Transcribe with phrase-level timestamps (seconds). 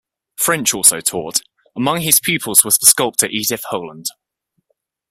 [0.35, 1.41] French also taught;
[1.75, 4.07] among his pupils was the sculptor Edith Howland.